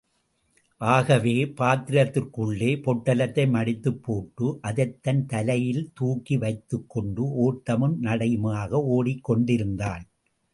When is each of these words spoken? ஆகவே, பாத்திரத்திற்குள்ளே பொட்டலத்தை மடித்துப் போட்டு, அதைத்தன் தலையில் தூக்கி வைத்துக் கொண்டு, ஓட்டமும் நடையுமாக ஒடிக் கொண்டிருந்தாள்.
ஆகவே, 0.77 1.45
பாத்திரத்திற்குள்ளே 1.45 2.69
பொட்டலத்தை 2.81 3.45
மடித்துப் 3.49 4.01
போட்டு, 4.01 4.59
அதைத்தன் 4.63 5.25
தலையில் 5.25 5.91
தூக்கி 5.93 6.37
வைத்துக் 6.37 6.89
கொண்டு, 6.89 7.23
ஓட்டமும் 7.23 8.03
நடையுமாக 8.03 8.83
ஒடிக் 8.87 9.23
கொண்டிருந்தாள். 9.23 10.03